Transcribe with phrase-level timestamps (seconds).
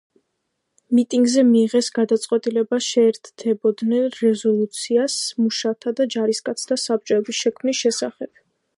[0.99, 8.39] მიტინგზე მიიღეს გადაწყვეტილება შეერთებოდნენ რეზოლუციას მუშათა და ჯარისკაცთა საბჭოების შექმნის შესახებ.